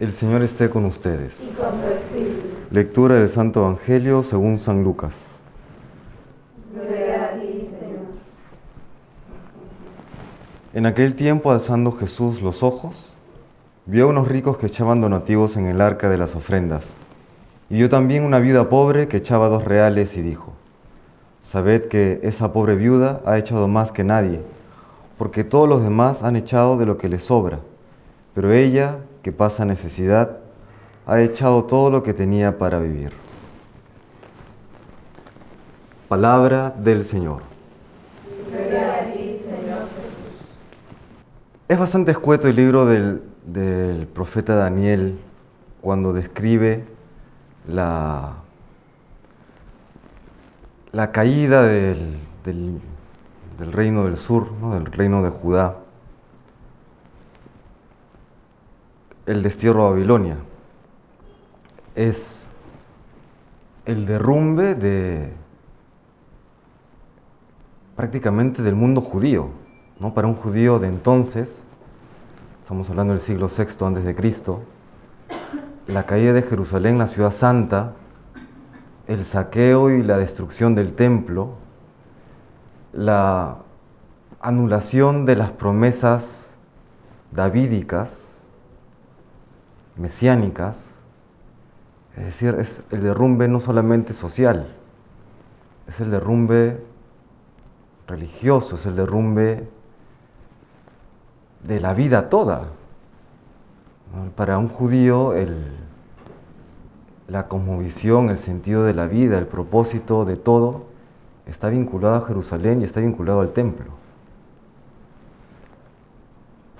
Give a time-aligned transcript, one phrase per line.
[0.00, 1.40] El Señor esté con ustedes.
[1.40, 2.46] y con tu espíritu.
[2.72, 5.24] Lectura del Santo Evangelio según San Lucas.
[6.74, 8.00] Gloria a ti, Señor.
[10.72, 13.14] En aquel tiempo, alzando Jesús los ojos,
[13.86, 16.92] vio a unos ricos que echaban donativos en el arca de las ofrendas.
[17.70, 20.54] Y vio también una viuda pobre que echaba dos reales y dijo,
[21.40, 24.40] Sabed que esa pobre viuda ha echado más que nadie,
[25.18, 27.60] porque todos los demás han echado de lo que les sobra,
[28.34, 30.38] pero ella, que pasa necesidad,
[31.06, 33.12] ha echado todo lo que tenía para vivir.
[36.08, 37.40] Palabra del Señor.
[41.68, 45.18] Es bastante escueto el libro del, del profeta Daniel
[45.80, 46.84] cuando describe
[47.66, 48.34] la,
[50.92, 52.78] la caída del, del-
[53.58, 54.74] del reino del sur, ¿no?
[54.74, 55.76] del reino de Judá,
[59.26, 60.36] el destierro a Babilonia.
[61.94, 62.44] Es
[63.86, 65.32] el derrumbe de
[67.96, 69.48] prácticamente del mundo judío,
[70.00, 70.14] ¿no?
[70.14, 71.64] Para un judío de entonces,
[72.62, 74.62] estamos hablando del siglo VI antes de Cristo,
[75.86, 77.92] la caída de Jerusalén, la ciudad santa,
[79.06, 81.50] el saqueo y la destrucción del templo,
[82.92, 83.58] la
[84.40, 86.56] anulación de las promesas
[87.30, 88.33] davídicas,
[89.96, 90.84] mesiánicas,
[92.16, 94.68] es decir, es el derrumbe no solamente social,
[95.88, 96.80] es el derrumbe
[98.06, 99.68] religioso, es el derrumbe
[101.64, 102.68] de la vida toda.
[104.36, 105.34] Para un judío
[107.26, 110.84] la cosmovisión, el sentido de la vida, el propósito de todo
[111.46, 114.03] está vinculado a Jerusalén y está vinculado al templo.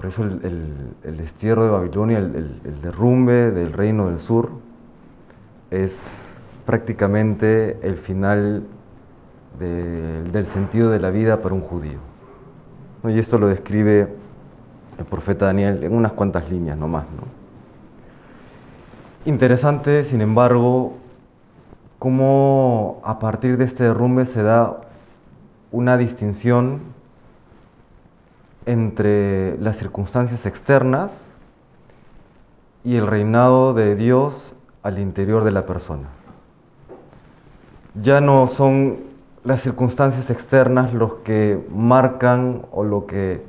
[0.00, 4.48] Por eso el, destierro de Babilonia, el, derrumbe del reino del sur,
[5.70, 6.32] es
[6.64, 8.62] prácticamente el final
[9.58, 11.98] de- del sentido de la vida para un judío.
[13.04, 14.08] Y esto lo describe
[14.96, 17.04] el profeta Daniel en unas cuantas líneas nomás.
[17.04, 17.24] ¿no?
[19.30, 20.94] Interesante, sin embargo,
[21.98, 24.80] cómo a partir de este derrumbe se da
[25.70, 26.99] una distinción
[28.66, 31.26] entre las circunstancias externas
[32.84, 36.08] y el reinado de Dios al interior de la persona.
[38.02, 38.98] Ya no son
[39.44, 43.42] las circunstancias externas los que marcan o lo que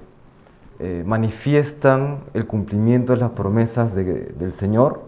[0.79, 5.03] eh, manifiestan el cumplimiento de las promesas de- del Señor,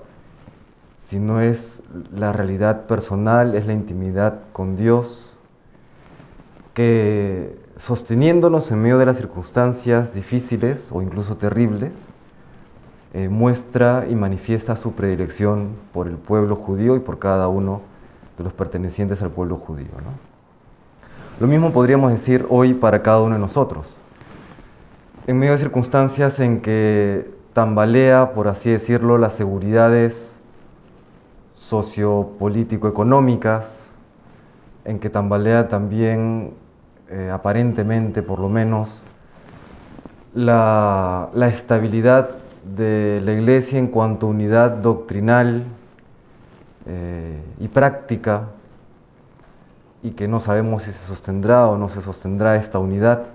[1.04, 1.82] sino es
[2.16, 5.38] la realidad personal, es la intimidad con Dios,
[6.74, 12.02] que sosteniéndonos en medio de las circunstancias difíciles o incluso terribles,
[13.14, 17.82] eh, muestra y manifiesta su predilección por el pueblo judío y por cada uno
[18.38, 19.90] de los pertenecientes al pueblo judío.
[21.40, 23.98] Lo mismo podríamos decir hoy para cada uno de nosotros.
[25.28, 30.40] En medio de circunstancias en que tambalea, por así decirlo, las seguridades
[31.56, 33.92] sociopolítico-económicas,
[34.86, 36.54] en que tambalea también,
[37.14, 39.04] eh, aparentemente por lo menos,
[40.34, 42.32] la, estabilidad
[42.76, 45.64] de la Iglesia en cuanto a unidad doctrinal
[46.88, 48.48] eh, y práctica,
[50.02, 53.26] y que no sabemos si se sostendrá o no se sostendrá esta unidad,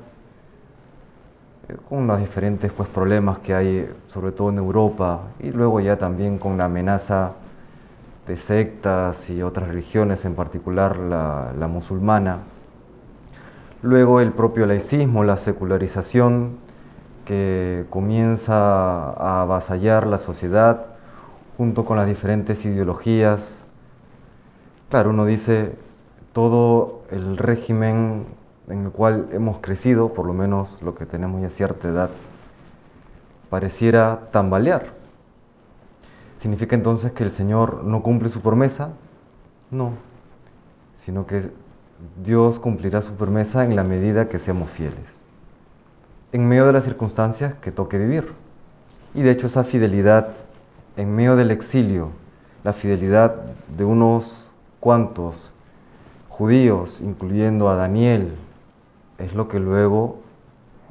[1.68, 5.98] eh, con los diferentes pues, problemas que hay, sobre todo en Europa, y luego ya
[5.98, 7.34] también con la amenaza
[8.26, 12.38] de sectas y otras religiones, en particular la, la musulmana.
[13.82, 16.58] Luego el propio laicismo, la secularización
[17.24, 18.54] que comienza
[19.12, 20.86] a avasallar la sociedad
[21.56, 23.62] junto con las diferentes ideologías.
[24.90, 25.76] Claro, uno dice,
[26.32, 28.26] todo el régimen
[28.68, 32.10] en el cual hemos crecido, por lo menos lo que tenemos ya cierta edad,
[33.48, 34.86] pareciera tambalear.
[36.38, 38.90] ¿Significa entonces que el Señor no cumple su promesa?
[39.70, 39.92] No,
[40.96, 41.50] sino que
[42.22, 45.22] Dios cumplirá su promesa en la medida que seamos fieles,
[46.32, 48.32] en medio de las circunstancias que toque vivir.
[49.14, 50.34] Y de hecho esa fidelidad
[50.96, 52.10] en medio del exilio,
[52.64, 53.36] la fidelidad
[53.76, 54.48] de unos
[54.80, 55.52] cuantos
[56.28, 58.34] judíos, incluyendo a Daniel,
[59.18, 60.20] es lo que luego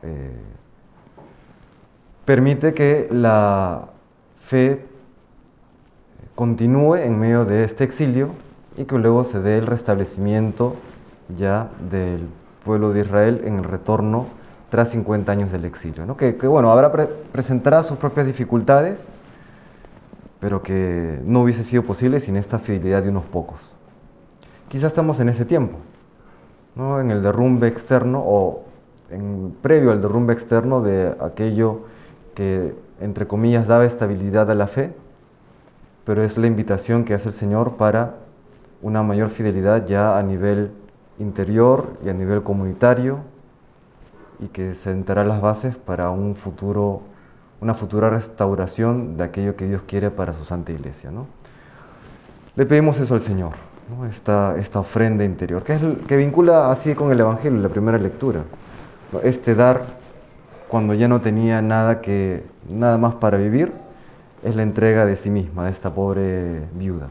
[0.02, 0.32] eh,
[2.26, 3.90] permite que la
[4.42, 4.86] fe
[6.36, 8.32] continúe en medio de este exilio
[8.78, 10.76] y que luego se dé el restablecimiento
[11.36, 12.28] ya del
[12.64, 14.28] pueblo de Israel en el retorno
[14.70, 16.06] tras 50 años del exilio.
[16.06, 16.18] ¿no?
[16.18, 19.10] Que, que, bueno, habrá pre presentará sus propias dificultades,
[20.40, 23.76] pero que no hubiese sido posible sin esta fidelidad de unos pocos.
[24.70, 25.78] Quizás estamos en ese tiempo,
[26.76, 27.00] ¿no?
[27.00, 28.66] en el derrumbe externo o
[29.10, 31.86] en, previo al derrumbe externo de aquello
[32.36, 34.94] que, entre comillas, daba estabilidad a la fe,
[36.04, 38.16] pero es la invitación que hace el Señor para
[38.82, 40.72] una mayor fidelidad ya a nivel
[41.20, 43.20] interior y a nivel comunitario
[44.40, 47.02] y que sentará las bases para un futuro,
[47.60, 51.12] una futura restauración de aquello que Dios quiere para su Santa Iglesia.
[51.12, 51.28] ¿no?
[52.56, 53.54] Le pedimos eso al Señor,
[54.10, 55.78] esta, esta ofrenda interior, que,
[56.08, 58.44] que vincula así con el Evangelio, la primera lectura.
[59.24, 59.86] Este dar
[60.68, 63.72] cuando ya no tenía nada, que, nada más para vivir,
[64.44, 67.08] es la entrega de sí misma, de esta pobre viuda.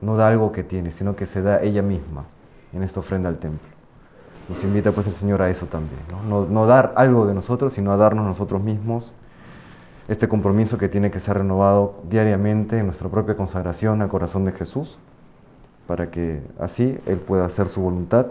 [0.00, 2.24] No da algo que tiene, sino que se da ella misma
[2.72, 3.68] en esta ofrenda al templo.
[4.48, 6.46] Nos invita pues el Señor a eso también, ¿no?
[6.46, 9.12] No, dar algo de nosotros, sino a darnos nosotros mismos
[10.08, 14.50] este compromiso que tiene que ser renovado diariamente en nuestra propia consagración al corazón de
[14.50, 14.98] Jesús,
[15.86, 18.26] para que así Él pueda hacer su voluntad,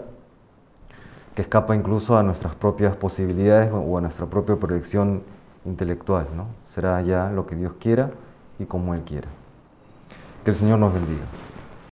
[1.34, 5.22] que escapa incluso a nuestras propias posibilidades o a nuestra propia proyección
[5.64, 6.48] intelectual, ¿no?
[6.66, 8.10] Será ya lo que Dios quiera
[8.58, 9.28] y como Él quiera.
[10.44, 11.24] Que el Señor nos bendiga.